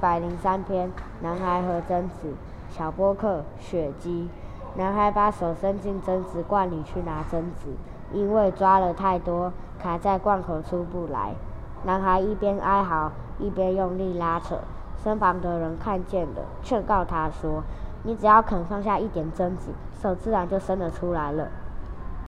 [0.00, 0.88] 百零三篇
[1.20, 2.28] 《男孩和贞子》，
[2.76, 4.28] 小波克雪姬。
[4.76, 7.68] 男孩把手伸进贞子罐里去拿贞子，
[8.12, 11.34] 因为抓了太多，卡在罐口出不来。
[11.84, 14.58] 男孩一边哀嚎，一边用力拉扯。
[15.02, 17.64] 身旁的人看见了，劝告他说
[18.04, 19.70] ：“你只要肯放下一点贞子，
[20.00, 21.48] 手自然就伸了出来了。”